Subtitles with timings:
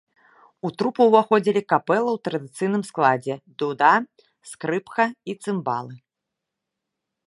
[0.67, 3.93] У трупу ўваходзілі капэла ў традыцыйным складзе дуда,
[4.53, 5.95] скрыпка і цымбалы.